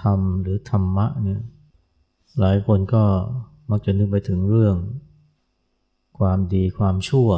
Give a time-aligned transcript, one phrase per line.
[0.00, 1.40] ธรรมหรือธรรมะเนี่ย
[2.40, 3.04] หลายคนก็
[3.70, 4.76] มักจะนึกไปถึงเรื่อง
[6.18, 7.30] ความดีความชั่ว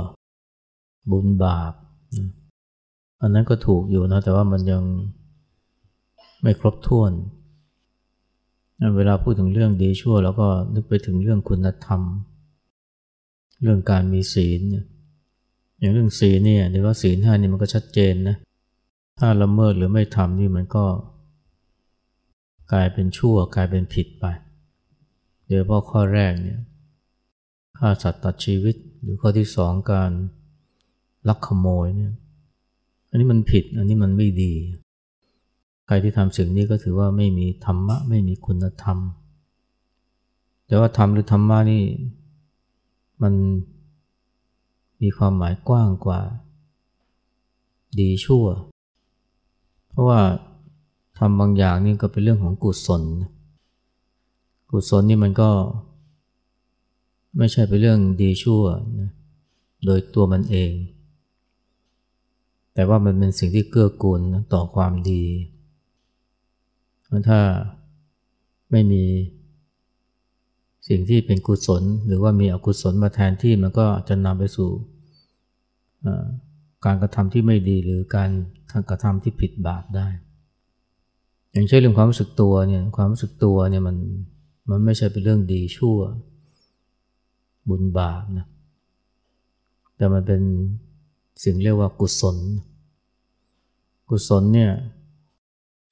[1.10, 1.72] บุญบาป
[3.22, 4.82] อันนั้นก็ถูกอยู่นะแต่ว่ามันยัง
[6.42, 7.12] ไม่ครบถ้วน
[8.96, 12.02] เวลาพูดถึงเรื่องดีชั่วแล้วก็นึกไปถึงเรื่องคุณธรรม
[13.62, 14.84] เรื่องการมีศีลเนี่ย
[15.78, 18.36] อย่างเรื่องศีลเนี่ยหรือว่าศีลห้านี่มันก็ชัดเจนนะ
[19.18, 20.84] ถ้าละเมิดหรือไม่ทำนี่มันก็
[22.72, 24.24] กลายเป็นชั่วกลายเป็นผิดไป
[25.46, 26.60] เดี๋ยวพอข้อแรกเนี่ย
[27.78, 30.10] ฆ่าสัตว์ตัดชีวิต หรือข้อที่สองการ
[31.28, 32.14] ลักขโมยเนี่ย
[33.10, 34.52] อันนี้มันผิดอันนี้มันไม่ดี
[35.86, 38.98] ใครที่ทำสิ่งนี้ก็ถือว่าไม่มีธรรมะ ไม่มีคุณธรรม
[40.66, 41.84] แต่ว่าธรรมหรือธรรมะนี่
[43.22, 43.34] มัน
[45.02, 46.20] มีความหมายกว้างกว่า
[48.00, 48.44] ดีชั่ว
[49.88, 50.20] เพราะว่า
[51.18, 53.02] ทำบางอย่างนี่ก็เป็นเรื่องของกุศล
[54.70, 55.50] กุศลนี่มันก็
[57.36, 58.62] ไม่ใช่เป็นเรื่องดีชั่ว
[59.00, 59.10] นะ
[59.84, 60.72] โดยตัวมันเอง
[62.74, 64.20] แต่ว่ามันเป็นสิ่งที่เกื้อกูล
[64.54, 65.24] ต่อความดี
[67.28, 67.40] ถ้า
[68.70, 69.04] ไม่มี
[70.88, 74.70] สิ่งที่เป็นกุศล หรือว่ามีอกุศลมาแทนที่มันก็จะนำไปสู่
[76.84, 78.30] การกระทำที่ไม่ดีหรือการ
[78.90, 80.08] กระทำที่ผิดบาปได้
[81.52, 83.96] อย่างเช่นเรื่องความรู้สึกตัวเนี่ยความรู้สึกตัวเนี่ยมัน
[84.70, 85.98] มันไม่ใช่เป็นเรื่องดีชั่ว
[87.68, 88.46] บุญบาปนะ
[89.96, 90.42] แต่มันเป็น
[91.44, 92.36] สิ่งเรียกว่ากุศล
[94.08, 94.72] กุศลเนี่ย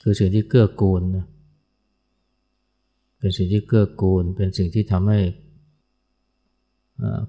[0.02, 1.26] คือสิ่งที่เกื้อกูลนะ
[3.18, 5.18] เป็นสิ่งที่เกื้อกูล เป็นสิ่งที่ทำให้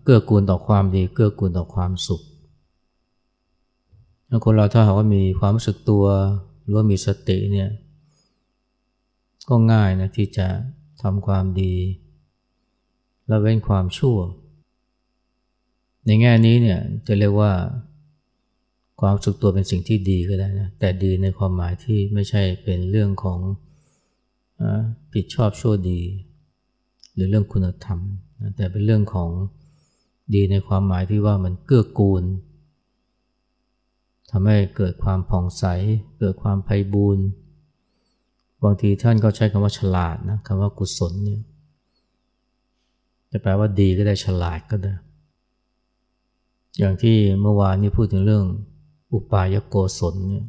[0.04, 2.22] เกื้อกูลต่อความดี เกื้อกูลต่อความสุข
[4.46, 6.06] คนเราถ้าหากว่ามีความรู้สึกตัว
[6.62, 7.70] หรือว่ามีสติเนี่ย
[9.50, 10.48] ก็ง่ายนะที่จะ
[11.02, 11.76] ทำความดี
[13.28, 14.18] และเว้นความชั่ว
[16.06, 17.52] ในแง่นี้เนี่ยจะเรียกว่า
[19.02, 23.40] ความสึกตัวเป็นสิ่งที่ดีก็ได้นะแต่ดีในความหมายที่ไม่ใช่เป็นเรื่องของ
[25.14, 26.02] ผิดชอบชั่วดี
[27.14, 28.00] หรือเรื่องคุณธรรม
[28.56, 29.30] แต่เป็นเรื่องของ
[30.34, 32.24] ดีในความหมายที่ว่ามันเกื้อกูล
[34.32, 35.64] ทำให้เกิดความผ่องใส
[36.20, 37.26] เกิดความไพ่บูรณ์
[38.64, 41.42] บางทีท่านก็ใช้คำว่าฉลาดนะคำว่ากุศลเนี่ย
[43.32, 44.94] จะแปลว่าดีก็ได้ฉลาดก็ได้
[46.78, 48.46] อย่างที่เมื่อวานนี้พูดถึงเรื่อง
[49.14, 50.46] อุปายโกศลเนี่ย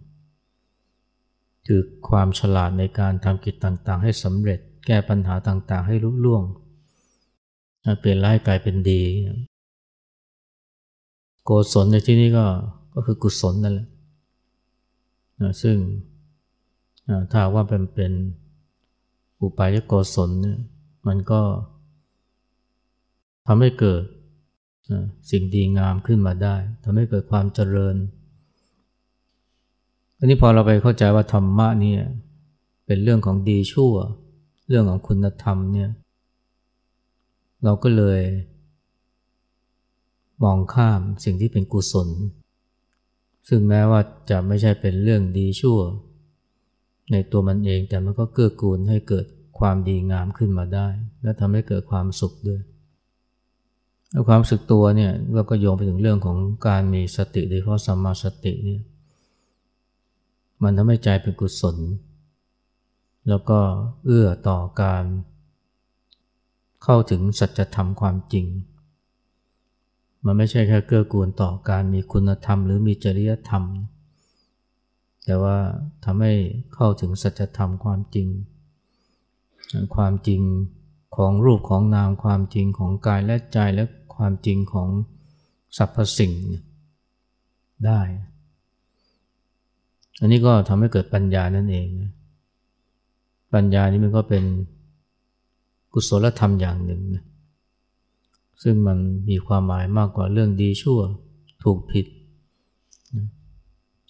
[1.66, 6.42] คือความฉลาดในการทำกิจต่างๆ ให้สำเร็จ แก้ปัญหาต่างๆ ให้ลุล่วง
[8.00, 9.02] เปลี่ยนร้ายกลายเป็นดี
[11.44, 12.46] โกศลในที่นี้ก็
[12.94, 13.88] ก็คือกุศลนั่นแหละ
[15.40, 15.76] นะซึ่ง
[17.30, 18.12] ถ้าว่าเป็นเป็น
[19.42, 20.58] อุปายโกศลเนี่ย
[21.06, 21.40] มันก็
[23.46, 24.02] ทำให้เกิด
[25.30, 27.96] สิ่งดีงามขึ้นมาได้ทำให้เกิดความเจริญ
[30.18, 32.02] อันนี้พอเราไปเข้าใจว่าธรรมะเนี่ย
[32.86, 33.94] เป็นเรื่องของดีชั่ว
[34.68, 35.90] เรื่องของคุณธรรมเนี่ย
[37.64, 38.20] เราก็เลย
[40.42, 42.08] มองข้ามสิ่งที่เป็นกุศล
[43.48, 45.78] ซึ่งแม้ว่าจะไม่ใช่เป็นเรื่องดีชั่ว
[47.12, 49.26] ในตัวมันเองแต่มันก็เกื้อกูลให้เกิด
[49.58, 50.88] ความดีงามขึ้นมาได้
[51.22, 52.60] และทำให้เกิดความสุขด้วย
[54.28, 56.38] ความสึกตัวเนี่ยเราก็โยงไปถึงเรื่องของ
[56.68, 58.82] การมีสติโดยเฉพาะสัมมาสติเนี่ย
[60.62, 61.76] มันทำให้ใจเป็นกุศล
[63.28, 63.58] แล้วก็
[64.04, 65.04] เอื้อต่อการ
[66.84, 68.46] เข้าถึงสัจธรรมความจริง
[70.24, 73.62] มันไม่ใช่แค่เกื้อกูลต่อการมีคุณธรรมหรือมีจริยธรรม
[75.28, 75.58] แต่ว่า
[76.04, 76.32] ทำให้
[76.74, 78.28] เข้าถึงสัจธรรมความจริง
[79.94, 80.42] ความจริง
[81.16, 83.84] ของรูปของนามความจริงของกายและใจและ
[84.16, 84.88] ความจริงของ
[85.76, 86.32] สรรพสิ่ง
[87.86, 88.00] ได้
[90.20, 91.88] อันนี้ก็ทำให้เกิดปัญญานั่นเอง
[93.54, 94.44] ปัญญานี้มันก็เป็น
[95.92, 97.24] กุศลธรรมอย่างหนึ่งนะ
[98.62, 98.98] ซึ่งมัน
[99.28, 101.00] มีความหมายมากกว่าเรื่องดีชั่ว
[101.62, 102.06] ถูกผิด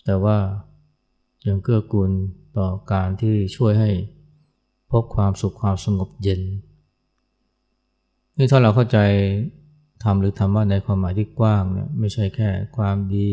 [0.06, 0.36] แต่ว่า
[1.46, 2.10] ยังเกื้อกูล
[2.58, 3.90] ต่อการที่ช่วยให้
[4.90, 6.40] พบความสุขความสงบเย็น
[8.36, 8.98] นี่ถ้าเราเข้าใจ
[10.04, 13.28] ทำหรือทำว่าในความหมายที่กว้างเนี่ยไม่ใช่แค่ความดี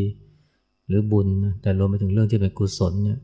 [0.86, 3.18] หรือบุญนะแต่รวมไปถึงเรื่องที่เป็นกุศลเนี่ย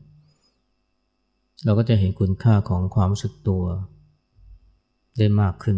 [1.65, 3.63] เราก็จะเห็นคุณค่าของความรู้สึกตัว
[5.17, 5.77] ได้มากขึ้น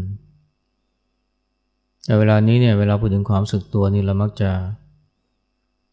[2.05, 4.51] แต่เวลานี้เนี่ยเวลาพูดถึงความรู้สึกตัวนี่เรามักจะ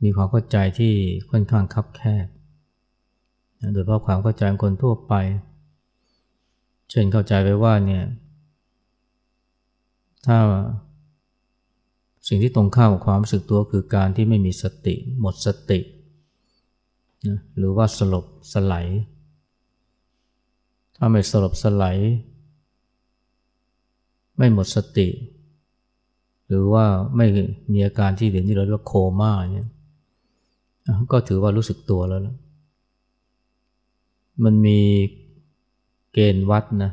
[0.03, 0.93] มีความเข้าใจที่
[1.31, 2.27] ค่อนข้างคับแคบ
[3.73, 5.15] โดยเพราะความเข้าใจของคนทั่วไป
[6.91, 8.05] เช่นเข้าใจไปว่าเนี่ย
[10.27, 10.39] ถ้า
[12.29, 15.81] สิ่งที่ตรงข้ามกับความรู้สึกตัวคือการที่ไม่มีสติ หมดสติ
[17.29, 18.87] นะหรือว่าสลบสลาย
[20.97, 21.99] ถ้าไม่สลบสลาย
[24.37, 25.09] ไม่หมดสติ
[26.47, 26.85] หรือว่า
[27.17, 27.27] ไม่
[27.73, 29.69] มีอาการที่เดี๋ยวนี้เราเรียกว่าโคม่าเนี่ย
[31.13, 32.37] ก็ถือว่ารู้สึกตัวแล้วนะ
[34.45, 34.81] มันมี
[36.13, 36.93] เกณฑ์วัดนะ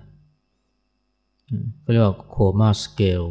[1.79, 3.23] เขาเรียกว่าโคม่าสเกล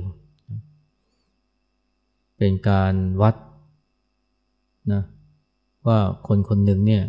[2.36, 3.36] เป็นการวัด
[4.92, 5.02] นะ
[5.86, 7.04] ว่าคนคนหนึ่งเนี่ย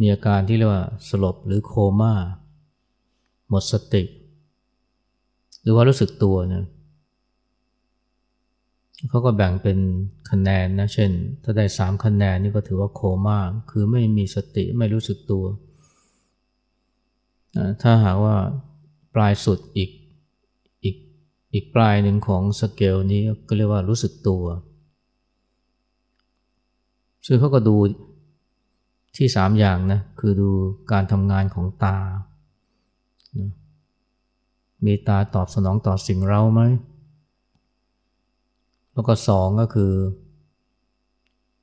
[0.00, 2.12] มีอาการที่เรียกว่าสลบหรือโคมา่า
[3.48, 4.02] หมดสติ
[5.60, 6.64] หรือว่ารู้สึกตัวเนี่ย
[9.06, 9.78] เขาก็แบ่งเป็น
[10.30, 11.10] คะแนนนะเช่น
[11.42, 13.38] ถ้าได้สามคะแนนนี่ก็ถือว่าโคมา่า
[13.70, 15.44] คือไม่มีสติไม่รู้สึกตัว
[17.82, 18.36] ถ้าหากว่า
[19.14, 19.90] ปลายสุดอีก
[20.84, 20.96] อีก
[21.54, 24.44] อีกปลายหนึ่งของสเกลนี้ก็เรียกว่ารู้สึกตัว
[27.26, 27.76] ซึ่งเขาก็ดู
[29.16, 30.50] ที่สามอย่างนะคือดู
[30.92, 31.98] การทำงานของตา
[34.84, 36.60] มีตาตอบสนองต่อสิ่งเราไหม
[38.98, 39.92] แล้วก็สองก็คือ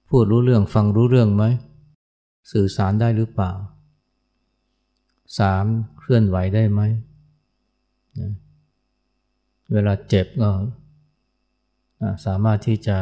[0.09, 1.43] พูดรู้เรื่องฟังรู้เรื่องไหม
[2.51, 3.51] สื่อสารได้หรือเปล่า
[5.39, 5.65] สาม
[5.99, 6.81] เคลื่อนไหวได้ไหม
[9.73, 10.49] เวลาเจ็บก็
[12.25, 12.97] สามารถที่จะ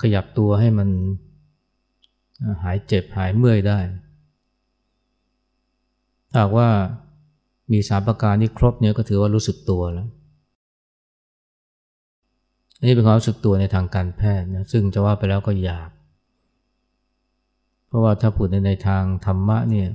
[0.00, 0.88] ขยับตัวให้มัน
[2.62, 3.78] หายเจ็บหายเมื่อยได้
[6.36, 6.68] หากว่า
[7.72, 10.08] มีสามประการนี้ครบเนี่ยก็ถือว่ารู้สึกตัวแล้ว
[12.84, 15.90] นี่เป็นความรู้สึกตัวในทางการแพทย์นะซึ่งจะว่าไปแล้วก็ยาก
[17.86, 19.88] เพราะว่าถ้าพูดในในทางธรรมะเนี่ย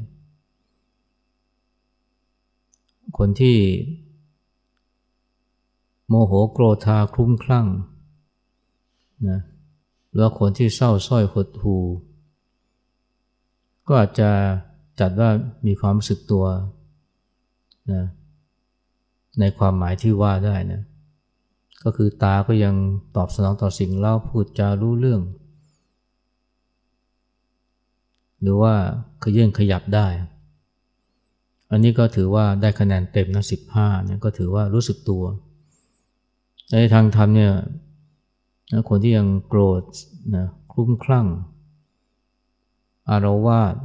[3.18, 3.58] คนที่
[6.08, 7.68] โมโหโกรธาคลุ้มคลั่ง
[9.30, 9.40] นะ
[10.12, 11.78] หรือคนที่เศร้าส้อยหดหู
[13.88, 14.30] ก็อาจจะ
[15.00, 15.30] จัดว่า
[15.68, 16.46] มีความรู้สึกตัว
[17.92, 18.04] นะ
[19.40, 20.82] ในความหมายที่ว่าได้นะ
[21.84, 22.76] ก็คือตาก็ยัง
[23.16, 25.22] ตอบสนองต่อสิ่งเล่าพูดจารู้เรื่อง
[28.42, 28.74] หรือว่า
[29.24, 30.08] ขยื่นขยับได้
[31.72, 35.24] อันนี้ก็ถือว่าได้คะแนนเต็มนะสิบห้าเนี่ยก็ถือว่ารู้สึกตัว
[36.72, 37.54] ในทางธรรมเนี่ย
[38.90, 39.84] คนที่ยังโกรธ
[40.36, 41.28] นะคลุ้มคลั่ง
[43.10, 43.76] อารวาส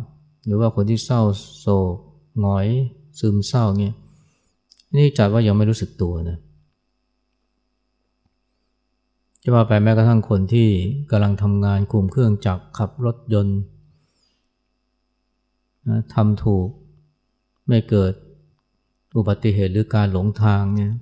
[0.47, 1.23] หรือว่าคนที่เศร้า
[1.61, 1.97] โศก
[2.41, 2.69] หงอย
[3.19, 3.97] ซึมเศร้าเงี้ย
[4.97, 6.39] นี่จัดว่ายังไม่รู้สึกตัวนะ
[9.49, 10.69] จะมาไปแม้กระทั่งคนที่
[11.11, 13.61] กำลังทำงานคุมเครื่องจักรขับรถยนต์
[15.89, 16.69] นะทำถูก
[17.69, 18.13] ไม่เกิด
[19.17, 20.93] อุบัติเหตุหรือการหลงทางเนี่ย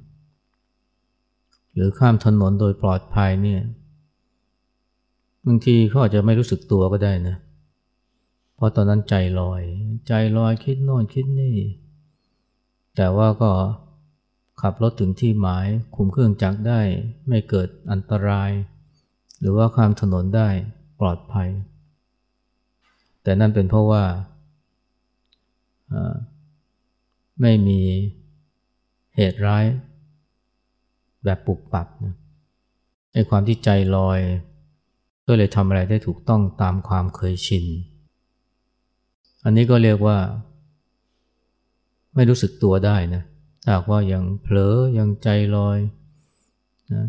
[1.75, 3.63] หรือข้ามถนนโดยปลอดภัยเนี่ย
[5.47, 7.37] บางทีเขาอาจจะไม่รู้สึกตัวก็ได้นะ
[8.55, 9.63] เพราะตอนนั้นใจลอย
[10.09, 11.57] ใจลอยคิดโน่นคิดนี่
[12.97, 13.51] แต่ว่าก็
[14.67, 15.67] ขับรถถึงที่หมาย
[15.97, 16.81] คุมเครื่องจักรได้
[17.29, 18.51] ไม่เกิดอันตราย
[19.41, 20.49] หรือว่าข้ามถนนได้
[21.01, 21.49] ปลอดภัย
[23.23, 24.05] แต่นั่นเป็นเพราะว่า
[27.41, 27.81] ไม่มี
[29.17, 29.65] เหตุร้าย
[31.25, 32.15] แบบปุบปับนะ
[33.13, 34.19] ไอ้ความที่ใจลอย
[35.27, 37.65] ก็เลยทำอะไรได้ถูกต้องตามความเคยชิน
[39.45, 40.19] อันนี้ก็เรียกว่า
[42.15, 43.25] ไม่รู้สึกตัวได้นะ
[43.69, 45.79] หากว่ายังเผลอยังใจลอย
[46.93, 47.07] นะ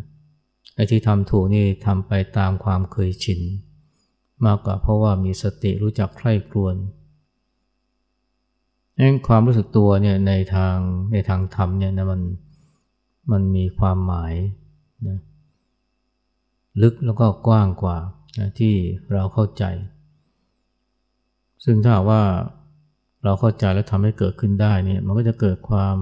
[0.76, 3.42] ไอ้ที่ทำถูกนี่ทำไปตามความเคยชิน
[4.46, 6.76] มากกว่าเพราะว่ามีสติรู้จักใคร่ครวญ
[8.98, 10.78] นั่นความรู้สึกตัวเนี่ยในทาง
[11.14, 12.22] ในทางธรรมเนี่ยนะมัน
[13.32, 14.34] มันมีความหมาย
[15.08, 15.20] นะ
[16.82, 17.98] ลึกแล้วก็กว้างกว่า
[18.40, 18.74] นะที่
[19.14, 19.64] เราเข้าใจ
[21.64, 22.22] ซึ่งถ้าว่า
[23.24, 25.96] เราเข้าใจแล้วทำให้เกิดขึ้นได้เนี่ยมันก็จะเกิดความ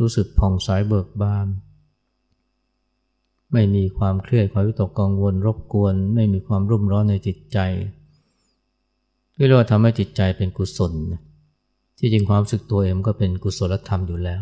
[0.00, 1.46] รู้สึกผ่องใสเบิกบาน
[3.52, 7.58] ไม่มีความเครียดความวิตกกังวลรบกวน ไม่มีความรุ่มร้อนในจิตใจ
[9.34, 10.92] ที่เราทำให้จิตใจเป็นกุศล
[11.98, 14.40] ที่จริงความรู้สึกตัวเองก็เป็นกุศลธรรมอยู่แล้ว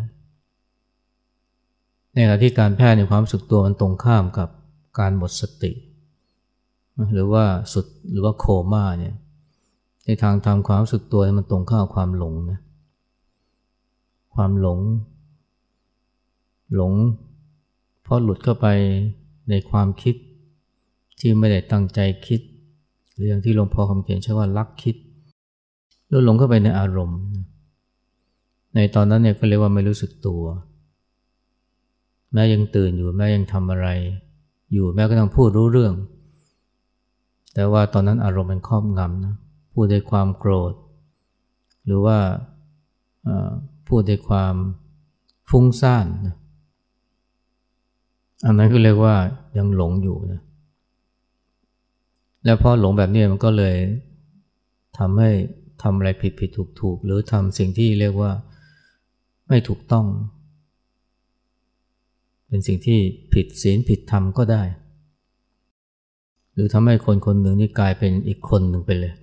[2.13, 4.49] ในขณะที่การแพทย์ในความรู้สึกตัวมันตรงข้ามกับ
[4.99, 5.71] การหมดสติ
[7.13, 9.15] หรือว่าสุดหรือว่าโคม่าเนี่ย
[10.05, 12.59] ในทางทำความรู้สึกตัวมันตรงข้ามความหลงนะ
[14.35, 14.79] ความหลง
[16.75, 16.93] หลง
[18.03, 18.67] เพราะหลุดเข้าไป
[19.49, 20.15] ในความคิด
[21.19, 22.41] ที่ไม่ได้ตั้งใจคิด
[23.13, 24.95] หรืออย่างที่หลวงพ่อคำเขียนใช้ว่าลักคิด
[26.07, 27.21] หรือหลงเข้าไปในอารมณ์
[28.75, 30.43] ในตอนนั้นเนี่ยก็เรียกว่าไม่รู้สึกตัว
[32.33, 33.87] แม้ยังตื่นอยู่แม้ยังทำอะไร
[34.73, 35.93] อยู่แม้ก็ต้องพูดรู้เรื่อง
[37.53, 39.35] แต่ว่าตอนนั้นอารมณ์มันครอบงำนะ
[39.73, 40.73] พูดด้วยความโกรธ
[41.85, 42.17] หรือว่า
[43.87, 44.53] พูดด้วยความ
[45.49, 46.35] ฟุ้งซ่านนะ
[48.45, 49.15] อันนั้นก็เรียกว่า
[49.57, 50.41] ยังหลงอยู่นะ
[52.45, 53.75] แล้วพอหลงแบบนี้มันก็เลย
[54.97, 55.29] ทำให้
[55.83, 58.31] ทำอะไรผิดผิดถูกถูกหรือทำสิ่งที่เรียกว่า
[59.47, 60.05] ไม่ถูกต้อง
[62.47, 62.99] เป็นสิ่งที่
[63.33, 64.63] ผิดศีลผิดธรรมก็ได้
[66.53, 69.13] หรือทำให้คนคนหนึ่งนี่กลายเป็นอีกคนหนึ่งไปเลย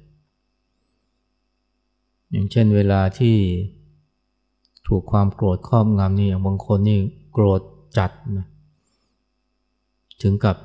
[2.31, 3.37] อย่างเช่นเวลาที่
[4.89, 6.99] ถูกความโกรธครอบงำนี่อย่างบางคนนี่
[7.33, 7.61] โกรธ
[7.99, 8.47] จัดนะ
[10.23, 10.57] ถึงกับ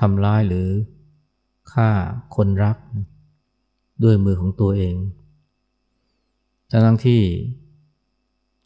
[0.00, 0.68] ทำร้ายหรือ
[1.72, 1.88] ฆ่า
[2.36, 2.76] คนรัก
[4.02, 4.94] ด้วยมือของตัวเอง
[6.70, 7.22] ทั้งที่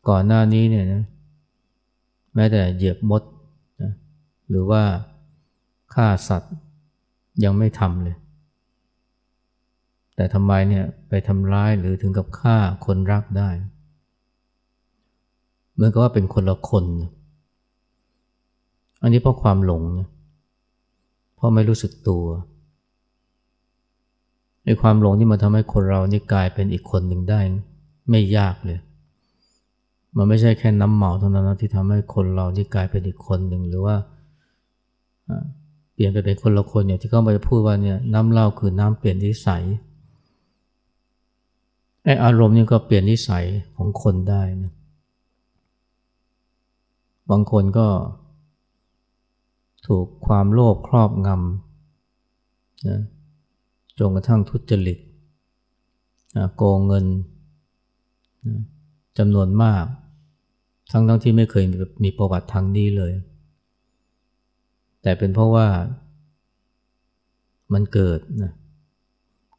[0.09, 1.05] ก่อนหน้านี้เนี่ยนะ
[2.35, 3.23] แม้แต่เหยียบมด
[3.83, 3.93] นะ
[4.49, 4.83] หรือว่า
[5.95, 6.55] ฆ่าสัตว์
[7.45, 8.17] ยังไม่ทำเลย
[10.17, 12.57] แต่ทำไมเนี่ยไปทำร้ายหรือถึงกับฆ่า
[12.87, 13.51] คนรักได้
[15.73, 16.85] เหมือนกับว่าเป็นคนละคน
[19.07, 20.09] อันนี้เพราะความหลงนะ
[21.37, 22.25] เพราะไม่รู้สึกตัว
[24.65, 27.41] ในความหลงที่มันทำให้คนเรานี่กลายเป็นอีกคนหนึ่งได้
[28.11, 28.79] ไม่ยากเลย
[30.17, 33.97] มันไม่ใช่แค่น้ำเมาเท่านั้นนะที่ทำให้คนเรานี่กลายเป็นอีกคนหนึ่งหรือว่า
[35.93, 39.63] เปลี่ยนไปเป็นคนละคนอย่างที่เขาไปพูดว่าเนี่ยน้ำเหล้าคือน้ำเปลี่ยนนิสัย
[42.05, 43.45] ไออารมณ์นี่ก็เปลี่ยนนิสัย
[43.77, 44.73] ของคนได้นะ
[47.31, 47.87] บางคนก็
[49.87, 53.01] ถูกความโลภครอบงำนะ
[53.99, 54.99] จนกระทั่งทุจริต
[56.57, 57.07] โกงเงิน
[59.19, 59.85] จำนวนมาก
[60.91, 61.65] ทั้งทั้งที่ไม่เคย
[62.05, 63.13] มีประวัติทางนี้เลย
[65.03, 65.67] แต่เป็นเพราะว่า
[67.73, 68.53] มันเกิดนะ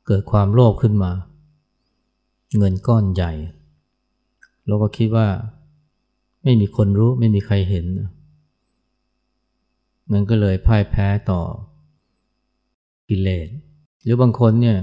[0.07, 1.11] เกิดความโลภขึ้นมา
[2.57, 3.31] เงินก้อนใหญ่
[4.67, 5.27] เราก็คิดว่า
[6.43, 7.85] ไม่มีคนรู้ไม่มีใครเห็น
[10.11, 11.41] มันก็เลยพ่ายแพ้ต่อ
[13.09, 13.47] กิเลส
[14.03, 14.77] หรือบางคนเนี่ย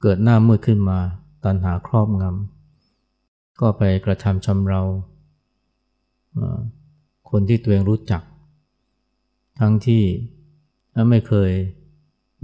[0.00, 0.98] เกิดหน้ามืดขึ้นมา
[1.44, 4.82] ตันหาครอบงำก็ไปกระทำชำเรา
[7.30, 8.22] คนที่ตัวเองรู้จัก
[9.60, 10.02] ทั้งที่
[11.10, 11.50] ไม่เคย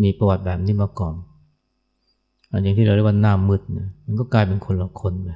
[0.03, 1.15] มีประวัติแบบนี้มาก่อน
[2.51, 5.31] อันอย่างที่เราเรียกว่าหน้ามืดเนี่ยมันก็กลายเป็นคนละคนไป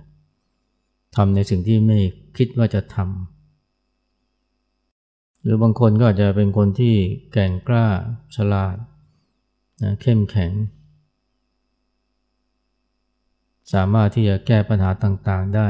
[1.17, 1.99] ทำในสิ่งที่ไม่
[2.37, 3.36] คิดว่าจะทำ
[5.47, 6.95] หรือบางคนก็อาจจะเป็นคนที่
[7.33, 7.87] แก่งกล้า
[8.37, 8.77] ฉลาด
[9.83, 10.53] นะเข้มแข็ง
[13.73, 15.69] สามารถที่จะแก้ปัญหาต่างๆได้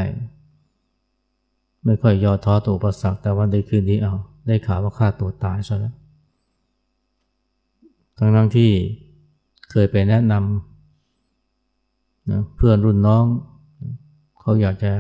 [1.84, 4.14] ไม่ค่อยย่อท้อต่ออุปสรรคแต่วันใดคืนนี้เอา
[4.46, 5.94] ได้ข่าวว่าฆ่าตัวตายซะแล้ว
[8.18, 8.70] ทั้งทั้งที่
[9.70, 13.24] เคยไปแนะนำนะเพื่อนรุ่นน้อง
[14.40, 14.92] เขาอยากจะ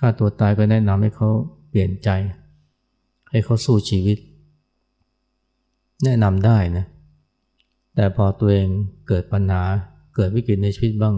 [0.00, 1.28] ฆ่าตัวตายก็แนะนำให้เขา
[1.68, 2.10] เปลี่ยนใจ
[3.30, 4.18] ให้เขาสู้ชีวิต
[6.04, 6.84] แนะนำได้นะ
[7.94, 8.68] แต่พอตัวเอง
[9.08, 9.62] เกิดปัญหา
[10.16, 11.16] เกิดวิกฤตในชีวิตบ้าง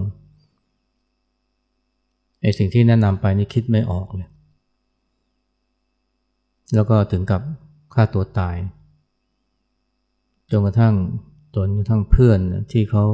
[2.43, 4.29] ไอ้สิ่งที่แนะนำไปนี่คิดไม่ออกเลย
[6.75, 7.43] แล้วก็ถึงกับ
[7.95, 8.57] ฆ่าตัวตาย
[10.51, 10.95] จนกระทั่ง
[11.55, 12.39] จนกระทั่งเพื่อน
[12.73, 13.05] ที่เขา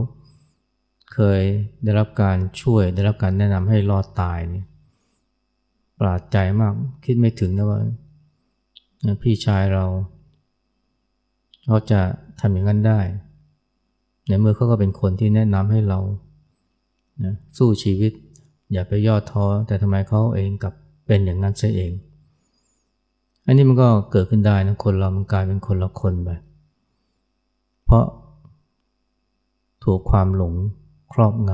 [1.13, 1.41] เคย
[1.85, 4.63] ได้รับการช่วย ได้รับการแนะนำให้รอดตายนี่
[6.01, 6.73] ปราดใจมาก
[7.05, 7.81] คิดไม่ถึงนะว่า
[9.23, 9.85] พี่ชายเรา
[11.67, 12.01] เขาจะ
[12.41, 13.01] ทำอย่างนั้นได้
[14.27, 15.99] ในเมื่อเขาก็เป็นคนที่แนะนำให้เรา
[17.25, 18.13] นะสู้ชีวิต
[18.73, 20.73] อย่าไปย่อท้อแต่ทำไมเขาเองกับ
[21.07, 21.93] เป็นอย่างนั้นซะเอง
[23.47, 26.31] อันนี้มันก็เกิดขึ้นได้นะคนเรามันกลายเป็นคนละคนไป
[27.85, 28.05] เพราะ
[29.85, 30.55] ถูกความหลง
[31.13, 31.51] ครอบง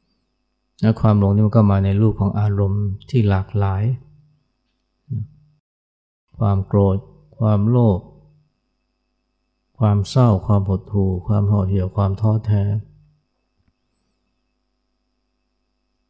[0.00, 3.82] ำและความหลงนี่มันก็มาในรูปของอารมณ์ที่หลากหลาย
[6.38, 6.96] ความโกรธ
[7.38, 8.00] ความโลภ
[9.78, 12.62] ความเศร้า ความหดหู่ความห่อเหี่ยวความท้อแท้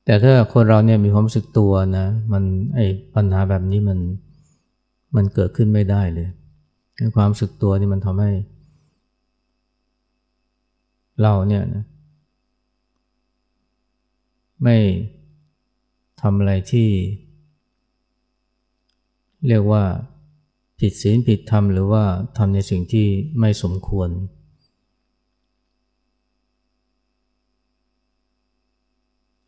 [0.04, 3.98] แต่ถ้าคนเราเนี่ยมีความรู้สึกตัวนะมันไอ้ปัญหาแบบนี้มัน
[5.16, 6.28] มันเกิดขึ้นไม่ได้เลย
[7.14, 8.30] ความรู้สึกตัวนี่มันทำให้
[11.22, 11.84] เราเนี่ยนะ
[14.62, 14.76] ไม่
[16.20, 16.88] ทำอะไรที่
[19.46, 19.82] เรียกว่า
[20.78, 22.04] ผิดศีลผิดธรรมหรือว่า
[22.36, 23.06] ทำในสิ่งที่
[23.40, 24.10] ไม่สมควร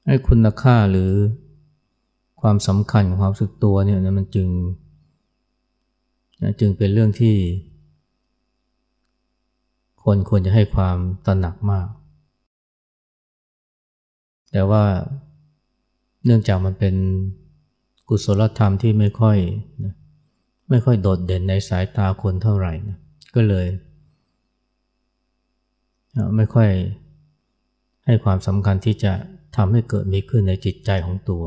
[0.07, 1.13] ไอ้คุณค่าหรือ
[2.41, 4.49] ความสำคัญของความสึกตัวเนี่ยมันจึง
[6.61, 7.37] จึงเป็นเรื่องที่
[10.05, 11.89] คนควรจะให้ความตระหนักมาก
[14.53, 14.85] แต่ว่า
[16.25, 16.95] เนื่องจากมันเป็น
[18.09, 19.39] กุศลธรรมที่ไม่ค่อย
[19.85, 19.95] นะ
[20.71, 22.97] ไม่ค่อยโดดเด่นในสายตาคนเท่าไหร่นะ
[23.35, 23.67] ก็เลย
[26.37, 26.71] ไม่ค่อย
[28.07, 29.13] ให้ความสำคัญที่จะ
[29.57, 31.45] ทำให้เกิดมีขึ้นในจิตใจของตัว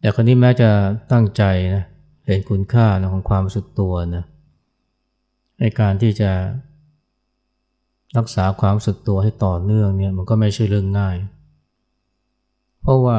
[0.00, 0.70] แต่คนนี้แม้จะ
[1.12, 1.42] ตั้งใจ
[1.74, 1.84] นะ
[2.26, 4.24] เห็นคุณค่าของความรู้สึกตัวนะ
[5.60, 6.30] ในการที่จะ
[8.16, 11.16] รักษาความรู้สึกตัวให้ต่อเนื่องเนี่ยมันก็ไม่ใช่เรื่องง่าย
[12.82, 13.18] เพราะว่า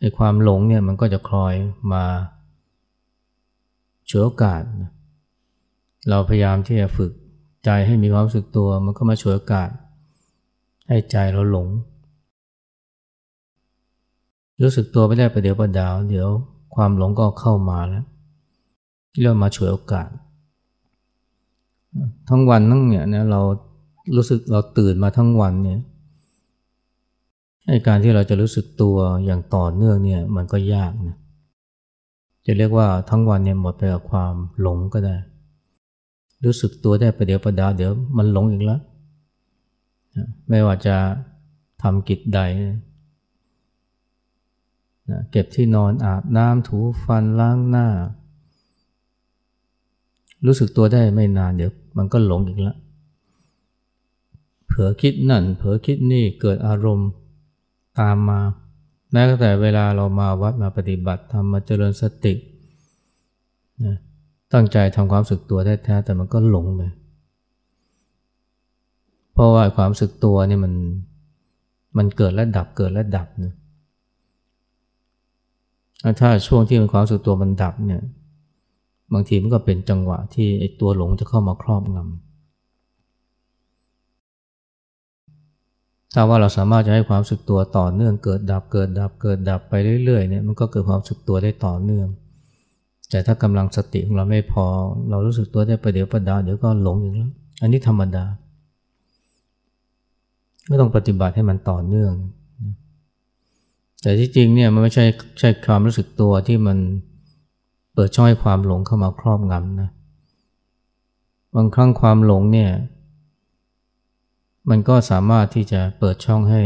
[0.00, 1.54] ไอ้ความหลงเนี่ยมันก็จะคลอย
[1.92, 2.04] มา
[4.12, 4.62] ฉวยโอกาส
[6.10, 7.12] เราพยายามที่จะฝึก
[7.64, 9.70] ใจให้มีความรู้สึกตัว มันก็มาฉวยโอกาส
[10.88, 11.68] ให้ใจเราหลง
[14.62, 16.28] รู้สึกตัวไม่ได้ประเดี๋ยวประดาว เดี๋ยว
[16.74, 18.04] ความหลงก็เข้ามาแล้ว
[19.20, 20.08] เริ่มมาฉวยโอกาส
[22.28, 23.40] ทั้งวันทั้งเนี่ยนะเรา
[24.16, 25.78] รู้สึกเราตื่นมาทั้งวันเนี่ย
[27.86, 31.16] การที่เราจะรู้สึกตัวอย่างต่อเนื่องเนี่ยมันก็ยากนะ
[32.46, 35.16] จะเรียกว่าทั้งวันเนี่ยหมดไปกับความหลงก็ได้
[36.44, 38.80] รู้สึกตัวได้ประเดี๋ยวประดาเดี๋ยวมันหลงอีกแล้ว
[40.48, 40.96] ไม่ว่าจะ
[41.82, 42.40] ทำกิจใด
[45.30, 47.86] เก็บที่นอนอาบน้ำถูฟันล้างหน้า
[50.46, 52.76] รู้สึกตัวได้ไม่นานเดี๋ยวมันก็หลงอีกแล้ว
[54.66, 57.08] เผลอคิดนั่นเผลอคิดนี่เกิดอารมณ์
[58.00, 58.40] ตามมา
[59.12, 62.34] แม้แต่เวลาเรามาวัดมาปฏิบัติทำมาเจริญสติ
[63.86, 63.96] นะ
[64.52, 66.82] ตั้งใจทำความสึกตัวแท้ๆแต่มันก็หลงไป
[69.32, 70.72] เพราะว่าความสึกตัวนี่มัน
[71.96, 73.52] มันเกิดและดับเกิดและดับนะ
[76.20, 78.02] ถ้าช่วงที่มันความสึกตัวมันดับเนี่ย
[79.12, 82.31] บางทีมันก็เป็นจังหวะที่ไอ้ตัวหลงจะเข้ามาครอบงำ
[86.12, 92.08] ถ้าว่าเราสามารถจะให้ความสึกตัวต่อเนื่องเกิดดับเกิดดับเกิดดับไปเรื่อยๆเนี่ยมันก็เกิดความสึกตัวได้ต่อเนื่อง
[93.10, 94.64] แต่ถ้ากำลังสติของเราไม่พอ
[95.10, 97.30] เรารู้สึกตัวได้ประเดี๋ยวประดาเดี๋ยวก็หลงอย่างแล้ว
[97.62, 98.24] อันนี้ธรรมดา
[100.68, 102.12] ไม่ต้องปฏิบัติให้มันต่อเนื่อง
[104.02, 105.04] แต่ที่จริงเนี่ยมันไม่ใช่
[105.38, 106.78] ใช่ความรู้สึกตัวที่มัน
[107.94, 109.90] เปิดช่องให้ความหลงเข้ามาครอบงำนะ
[111.54, 112.70] บางครั้งความหลงเนี่ย
[114.70, 116.62] มันก็สามารถที่จะเปิดช่องให้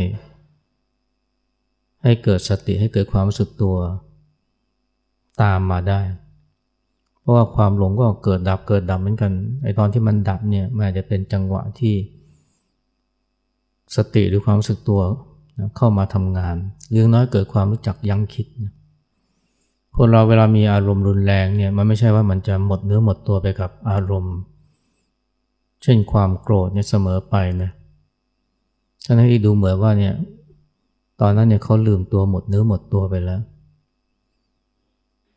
[2.02, 3.76] ให้เกิดสติให้เกิดความรู้สึกตัว
[5.42, 6.00] ตามมาได้
[7.20, 9.32] เพราะว่าความหลงก็เกิดดับเกิดดับเหมือนกัน
[9.62, 11.94] ไอตอนที่มันดับเนี่ยมันอาจจะเป็นจังหวะที่
[13.96, 15.00] สติหรือความรู้สึกตัว
[15.76, 16.56] เข้ามาทำงาน
[16.92, 18.46] เรื่องน้อยเกิดความรู้จักยั้งคิด
[19.96, 24.36] คนเราเวลามีอารมณ์รุนแรงเนี่ยมันไม่ใช่ว่ามันจะหมดเนื้อหมดตัวไปกับอารมณ์
[25.82, 27.70] เช่นความโกรธเนี่ยเสมอไปนะ
[29.06, 30.14] ทั้งที่ดูเหมือนว่าเนี่ย
[31.20, 33.40] ตอนนั้นเนี่ยเขาลืมตัวหมดเนื้อหมดตัวไปแล้ว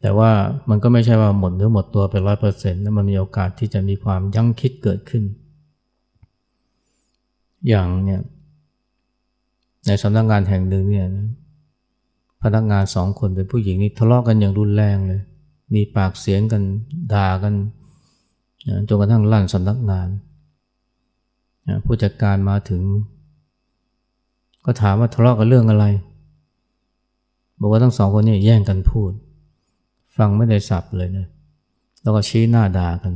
[0.01, 0.31] แต่ว่า
[0.69, 5.23] มันก็ไม่ใช่ว่าหมดเนื้อหมดตัวไปร้อยเปอร์เซ็นต์มันมีโอกาสที่จะมีความยั้งคิดเกิดขึ้น
[7.67, 8.21] อย่างเนี่ย
[9.87, 11.07] ในสำนักงงานแห่งหนึ่งเนี่ย
[12.43, 15.21] พนักงานสองคนเป็นผู้หญิงนี่ทะเลาะกันอย่างรุนแรงเลย
[15.75, 16.61] มีปากเสียงกัน
[17.13, 17.53] ด่ากัน
[18.87, 20.07] จนกระทั่งลั่นสำนักงาน
[21.85, 22.81] ผู้จัดการมาถึง
[24.65, 25.85] ก็ถามว่าทะเลาะกันเรื่องอะไร
[27.59, 29.11] บอกว่าทั้งสองคนนี้แย่งกันพูด
[30.17, 31.27] ฟังไม่ได้สับเลยนะ
[32.01, 33.13] แล้วก็ชี้หน้าด่ากัน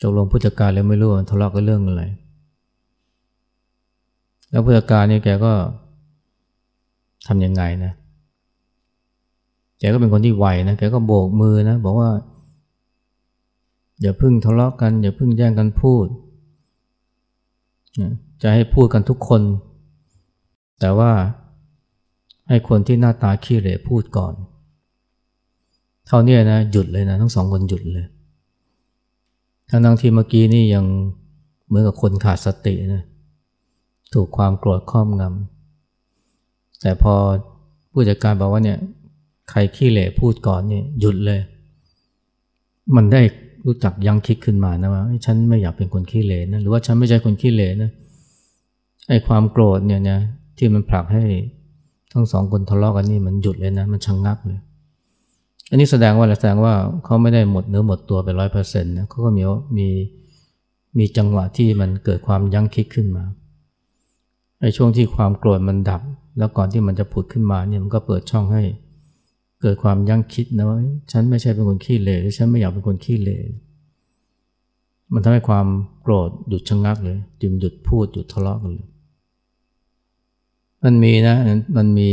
[0.00, 2.02] จกลงผู้จัดการเลยไม่รู้ว่าทะเลาะกันเรื่องอะไร
[4.50, 5.52] แล้วผู้จัดการนี่แกก็
[7.26, 7.92] ทำยังไงนะ
[9.78, 12.10] แกก็เป็นคนที่ไวนะ แกก็โบกมือนะ บอกว่า
[14.00, 16.06] อย่าพึ่งทะเลาะกัน อย่าพึ่งแย่งกันพูด
[18.46, 19.42] จะให้พูดกันทุกคน
[20.80, 21.12] แต่ว่า
[22.48, 24.34] ให้คนที่หน้าตาขี้เหร่พูดก่อน
[26.06, 28.06] เท่านี้นะหยุดเลยนะทั้งสองคนหยุดเลย
[29.70, 30.84] ทั้งทั้งที่เมื่อกี้นี่ยัง
[31.66, 33.02] เหมือนกับคนขาดสตินะ
[34.14, 37.14] ถูกความโกรธครอบงำแต่พอ
[37.92, 38.78] ผู้จัดการบอกว่าเนี่ย
[39.50, 41.40] ใครขี้เหร่พูดก่อนเนี่ยหยุดเลย
[42.96, 43.22] มันได้
[43.66, 47.90] รู้จักยังคิดขึ้นมานะว่าฉันไม่อยากเป็นคนขี้เหร่นะหรือว่าฉันไม่ใช่คนขี้เหร่นะ
[49.08, 50.18] ไอ้ความโกรธเนี่ยนะ
[50.58, 51.24] ที่มันผลักให้
[52.12, 54.60] ทั้งสองคนทะเลาะกันนี่มันหยุดเลยนะมันชะงงักเลย
[55.70, 59.42] อันนี้แสดงว่าอะไรแสดงว่าเขาไม่ได้หมดเนื้อหมดตัวไปร้อยเปอร์เซ็นต์นะเขาก็มี
[59.78, 59.88] มี
[60.98, 63.24] มีจังหวะที่มันเกิดความยั้งคิดขึ้นมา
[64.58, 66.02] ไในช่วงที่ความโกรธมันดับ
[66.38, 68.62] แล้วก่อนที่มันจะผุดขึ้นมาเนี่ยมันก็เปิดช่องให้
[69.62, 70.78] เกิดความยั้งคิดนะว่า
[71.12, 73.38] ฉันไม่ใช่เป็นคนขี้เหร่หรือฉันไม่อยากเป็นคนขี้เหร่
[75.12, 75.66] มันทำให้ความ
[76.02, 78.88] โกรธหยุดชะงักเลยจึงหยุดพูดหยุดทะเลาะกันเลย
[80.84, 81.36] มันมีนะ
[81.76, 82.12] มันมี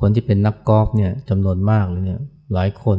[0.00, 2.20] คนที่เป็นนักกอล์ฟเนี่ยจำนวนมากเลยเนี่ย
[2.52, 2.98] หลายคน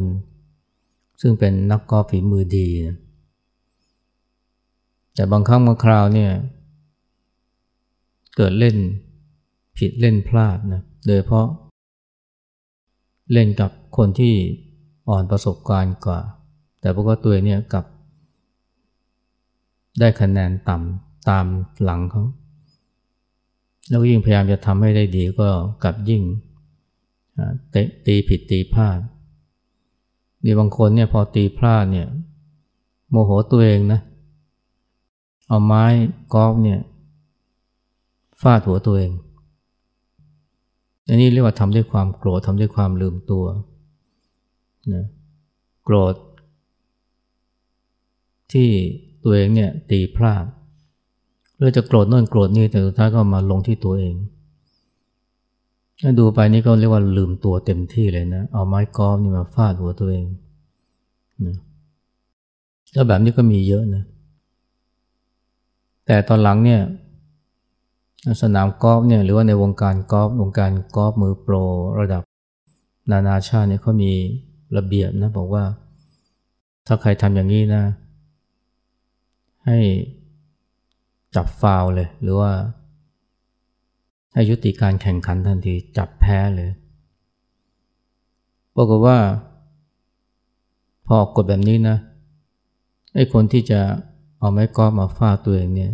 [1.20, 2.96] ซึ่งเป็นนักกอล์ฟฝีมือดีนะ
[5.14, 6.32] แต่บางครั้งบางคราวเนี่ย
[8.36, 8.76] เกิดเล่น
[9.76, 11.46] ผิดเล่นพลาดนะโดยเพราะ
[13.32, 14.34] เล่นกับคนที่
[15.08, 16.20] อ่อนประสบการณ์กว่า
[16.80, 17.84] แต่พวกตัวเนี่ยกับ
[19.98, 21.46] ได้คะแนนต่ำตาม
[21.82, 22.24] หลังเขา
[23.88, 25.48] แล้วยิ่งพยายามจะทำให้ได้ดีก็
[25.82, 26.22] กลับยิ่ง
[28.06, 28.98] ตีผิดตีพลาด
[30.44, 32.08] มีบางคนเนี่ยพอตีพลาดเนี่ย
[33.10, 34.00] โมโหตัวเองนะ
[35.48, 35.84] เอาไม้
[36.34, 36.80] กอล์ฟเนี่ย
[38.40, 39.12] ฟาดหัวตัวเอง
[41.08, 43.44] อันนี้เรียกว่าทำด้วยความโกรธทำด้วยความลืมตัว
[44.94, 45.06] นะ
[45.84, 46.14] โกรธ
[48.52, 48.68] ที่
[49.22, 50.44] ตัวเองเนี่ยตีพลาด
[51.56, 54.14] เรื่อจะโกรธโน่นโกรธนี่แต่สุดท้ายก็มาลงที่ตัวเอง
[56.02, 60.24] ถ้าดูไปนี่ก็เรียกว่าลืมตัวเต็มที่เลยนะ เอาไม้กอล์ฟนี่มาฟาดหัวตัวเอง
[61.46, 61.56] นะ
[62.92, 64.04] แล้วแบบนี้ก็มีเยอะนะ
[66.06, 66.80] แต่ตอนหลังเนี่ย
[68.42, 71.54] สนามกอล์ฟเนี่ยหรือว่าในวงการกอล์ฟวงการกอล์ฟมือโปร
[72.00, 72.22] ระดับ
[73.10, 74.12] นานาชาติเนี่ยเขามี
[74.76, 75.64] ระเบียบนะบอกว่า
[76.86, 77.82] ถ้าใครทำอย่างนี้นะ
[79.66, 79.78] ให้
[81.36, 82.52] จับฟาวเลย หรือว่า
[84.32, 86.70] ให้ยุติการแข่งขันทันทีจับแพ้เลย
[88.76, 89.18] บอกว่า
[91.06, 91.96] พอกดแบบนี้นะ
[93.14, 93.80] ไอ้คนที่จะ
[94.38, 95.92] เอาไม้กอล์ฟมาฟาดตัวเองเนี่ย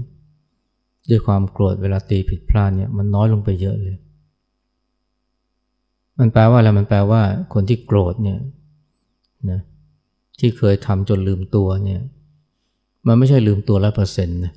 [1.11, 3.97] ด้วยความโกรธเวลาตีผิดพลาดเนี่ยมันน้อยลงไปเยอะเลย
[6.19, 7.23] มันแปลว่าอะไรมันแปลว่า
[7.55, 8.39] คนที่โกรธเนี่ย
[9.51, 9.61] นะ
[10.39, 12.01] ที่เคยทำจนลืมตัวเนี่ย
[13.07, 14.53] มันไม่ใช่ลืมตัวร้อยเปอร์เซ็นต์นะ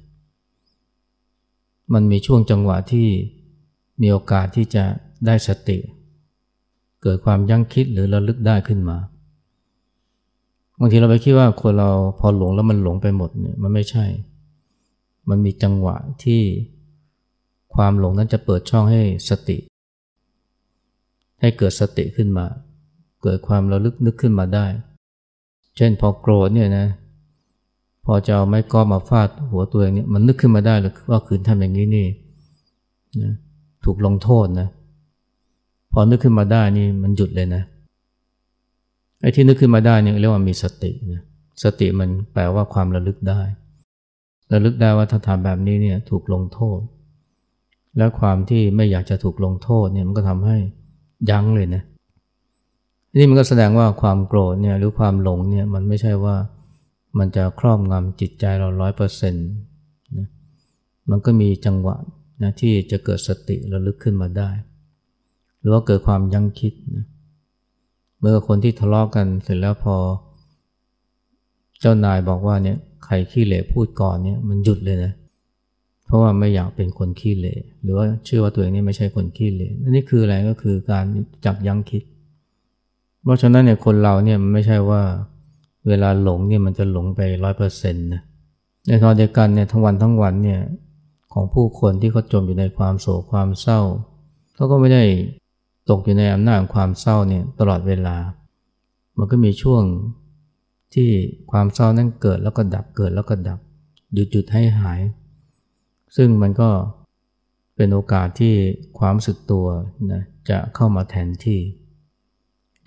[1.93, 3.07] มันมีช่วงจังหวะที่
[4.01, 4.83] มีโอกาสที่จะ
[5.25, 5.77] ได้สติ
[7.01, 8.97] เกิดความยั้งคิดหรือระลึกได้ขึ้นมา
[10.79, 14.05] บางทีเราไปคิดว่าคนเราพอหลงแล้วมันหลงไปหมดเนี่ยมันไม่ใช่
[15.29, 16.41] มันมีจังหวะที่
[17.75, 19.57] ความหลงนั้นจะเปิดช่องให้สติ
[21.41, 22.45] ให้เกิดสติขึ้นมา
[23.23, 24.65] เกิดความระลึกนึกขึ้นมาได้
[25.77, 26.87] เช่นพอโกรธเนี่ยนะ
[28.05, 32.07] พอจะเอาไม้ก้อมาฟาดหัวตัวเองเนี่ยมันนึกขึ้นมาได้เลยว่าคืนทำอย่างนี้นี่
[33.21, 33.33] นะ
[33.85, 34.67] ถูกลงโทษนะ
[35.91, 37.63] พอนึกขึ้นมาได้นี่มันหยุดเลยนะ
[39.21, 41.21] ไอ้ที่นึกขึ้นมาได้เนี่ยเรียกว่ามีสตินะ
[41.63, 43.41] สติมันแปลว่าความระลึกได้
[44.53, 46.79] ระลึกได้ว่าถ้าทำแบบนี้เนี่ยถูกลงโทษ
[47.97, 50.57] และความที่ไม่อยากจะถูกลงโทษเนี่ยมันก็ทำให้
[51.29, 51.83] ยั้งเลยนะ
[53.17, 56.35] นี่มันก็แสดงว่าความโกรธเนี่ยหรือความหลงเนี่ยมันไม่ใช่ว่า
[57.17, 59.47] มันจะครอบงำจิตใจเราร้อยเปอร์เซ็นต์
[60.17, 60.27] นะ
[61.09, 61.95] มันก็มีจังหวะ
[62.43, 64.49] นะที่จะเกิดสติระลึกขึ้นมาได้
[65.59, 67.05] หรือว่าเกิดความยั้งคิดนะ
[68.19, 69.95] เมื่อคนที่ทะเลาะกกันเสร็จแล้วพอ
[71.79, 75.11] เจ้านายบอกว่าเนี่ยใครขี้เหร่พูดก่อนเนี่ยมันหยุดเลยนะ
[76.05, 81.05] เพราะว่าไม่อยากเป็นคนขี้เหร่หรือว่าเชื่อว่าตัวเองนี่ไม่ใช่คนขี้เหร่อันนี้คืออะไรก็คือการ
[81.45, 82.03] จับยั้งคิด
[83.23, 85.01] เพราะฉะนั้นเนี่ยคนเราเนี่ยมันไม่ใช่ว่า
[85.87, 88.21] เวลาหลงเนี่ยมันจะหลงไปร้อยเปอร์เซ็นต์นะ
[88.87, 90.61] ในทางเดียวกันเนี่ยทั้งวันทั้งวันเนี่ย
[91.33, 93.81] ของผู้คนที่เขาจมอยู่ในความโศกความเศร้า
[94.55, 95.03] เขาก็ไม่ได้
[95.89, 98.15] ตกอยู่ในอำนาจของความเศร้าเนี่ยตลอดเวลา
[99.17, 99.83] มันก็มีช่วง
[100.93, 101.09] ที่
[101.51, 103.59] ความเศร้านั้นเกิดแล้วก็ดับเกิดแล้วก็ดับ
[104.13, 105.01] หยุดหยุดให้หาย
[106.15, 106.69] ซึ่งมันก็
[107.75, 108.53] เป็นโอกาสที่
[108.99, 109.65] ความสึกตัว
[110.11, 111.59] นะจะเข้ามาแทนที่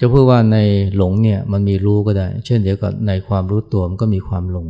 [0.00, 0.56] จะพูดว่าใน
[0.96, 4.68] หลงเนี่ยมันมีรู้ก็ได้ เช่นเดียวกับในความรู้ตัวมันก็มีความหลง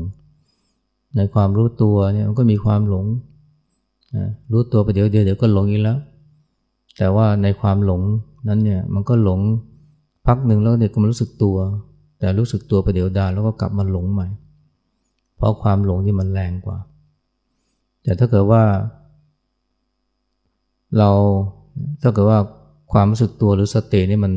[1.16, 3.06] ในความรู้ตัวเนี่ยมันก็มีความหลง
[4.52, 5.98] รู้ตัวไปเดี๋ยวเดียวเดี๋ยวก็หลงอีกแล้ว
[6.96, 8.02] แต่ว่าในความหลง
[8.48, 9.40] นั้นเนี่ยมันก็หลง
[10.26, 11.56] พักหนึ่งแล้วเด็กก็มารู้สึกตัว
[12.18, 14.28] แต่รู้สึกตัวไปเดี๋ยวดาแล้วก็กลับมาหลงใหม่
[15.36, 16.78] เพราะความหลงที่มันแรงกว่า
[18.02, 18.62] แต่ถ้าเกิดว่า
[20.98, 21.10] เรา
[22.02, 22.38] ถ้าเกิดว่า
[22.92, 24.32] ความรู้สึกตัวหรือสตินี่มัน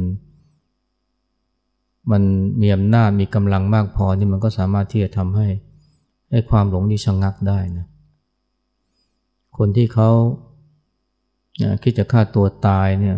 [2.11, 2.21] มัน
[2.61, 5.47] มีอำนาจมีกำลังมากพอนี่มันก็สามารถที่จะทำให้
[6.31, 7.85] ให้ความหลงนี่ชะงักได้นะ
[9.57, 10.09] คนที่เขา
[11.83, 13.15] คิดจะฆ่าตัวตายเนี่ย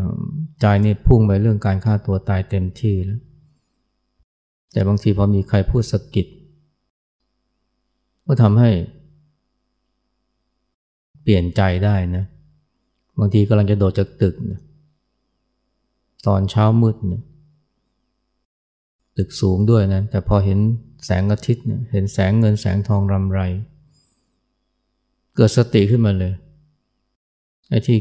[0.62, 3.20] ใจนี่พุ่งไปเรื่องการฆ่าตัวตายเต็มที่แล้ว
[4.72, 6.28] แต่บางทีพอมีใครพูดสะกิด
[8.26, 8.70] ก็ทำให้
[11.22, 12.26] เปลี่ยนใจได้นะ
[13.20, 14.62] บางทีกำลังจะโดดจากตึกนะ
[16.28, 17.24] ตอนเช้ามืดเนี่ย
[19.18, 20.60] ตึกสูงด้วยนะ แต่พอเห็น
[21.06, 23.42] แสงอาทิตย์เนี่ยเห็นแสงเงินแสงทองรำไร
[25.36, 26.34] เกิดสติขึ้นมาเลย
[27.70, 27.98] ไอ้ที่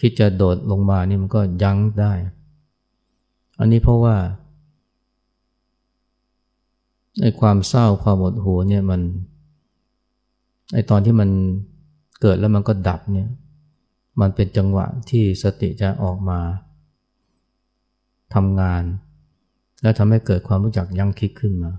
[0.06, 2.12] ิดจะโดดลงมานี่มันก็ยั้งได้
[3.58, 4.16] อันนี้เพราะว่า
[7.20, 9.00] ไอ้ความเศร้าความหดหู่เนี่ยมัน
[10.72, 11.30] ไอ้ตอนที่มัน
[12.20, 13.28] เกิดแล้วมันก็ดับเนี่ย
[14.20, 16.40] มันเป็นจังหวะที่สติจะออกมา
[18.34, 18.82] ทำงาน
[19.82, 21.70] แล้วทำให้เกิดความรู้จักยั้งคิดขึ้นมา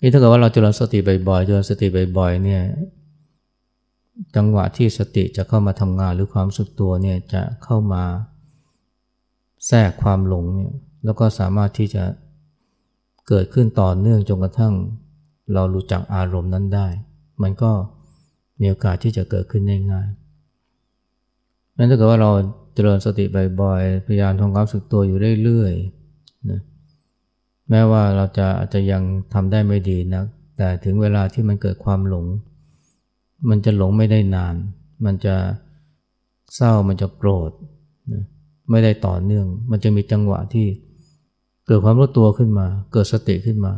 [0.00, 0.98] นี่ถ้าเกิดว่าเราเจริญสติ
[1.28, 1.86] บ่อยๆเจริญสติ
[2.18, 2.62] บ่อยๆเนี่ย
[4.36, 8.02] จังหวะที่สติจะเข้ามาทำงานหรือความสึกตัวเนี่ยจะเข้ามา
[9.66, 10.72] แทรกความหลงเนี่ย
[11.04, 12.04] แล้วก็สามารถที่จะ
[13.28, 14.74] เกิดขึ้นต่อเนื่องจนกระทั่ง
[15.54, 16.88] เรารู้จักอารมณ์นั้นได้
[17.42, 17.72] มันก็
[18.60, 20.08] มีโอกาสที่จะเกิดขึ้นได้ง่าย
[21.76, 22.30] นั้นถ้าเกิดว่าเรา
[22.74, 23.24] เจริญสติ
[23.60, 26.01] บ่อยๆพยายามทำความสึกตัวอยู่เรื่อยๆ
[26.50, 26.60] นะ
[27.70, 29.02] แม้ว่าเราจะอาจจะยัง
[29.34, 30.24] ทำได้ไม่ดีนะ
[30.56, 32.26] แต่ถึงเวลาที่มันเกิดความหลง
[33.48, 34.54] มันจะหลงไม่ได้นาน
[35.04, 35.34] มันจะ
[36.54, 37.50] เศร้ามันจะโกรธ
[38.12, 38.22] นะ
[38.70, 40.66] ไม่ได้ต่อเนื่อง มันจะมีจังหวะที่
[41.66, 43.72] เกิดความรู้ตัวขึ้นมา เกิดสติขึ้นมา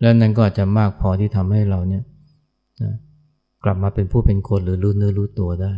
[0.00, 2.04] แล้วนั้นก็อาจจะมากพอที่ทำให้เราเนี่ย
[2.82, 2.92] นะ
[3.64, 5.72] กลับมาเป็นผู้เป็นคนหรือรู้เนื้อรู้ตัวได้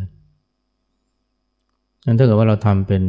[2.04, 3.02] งั้นถ้าเกิดว่าเราทำเป็น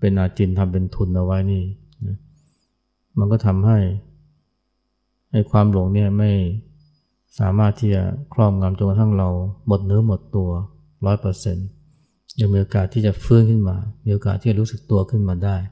[0.00, 1.64] เป็นอาจินทำเป็นทุนเอาไว้นี่
[2.06, 2.16] นะ
[3.18, 3.78] มันก็ทำให้
[5.30, 6.30] ให้ความหลงเนี่ยไม่
[7.38, 9.28] สามารถที่จะครอบงำจนกระทั่งเรา
[9.66, 10.50] หมดเนื้อหมดตัว
[11.06, 11.68] ร้อยเปอร์เซ็นต์
[12.40, 15.56] ยังมีโอกาสที่จะฟื้นขึ้นมา มีโอกาสที่จะรู้สึกตัวขึ้นมาได้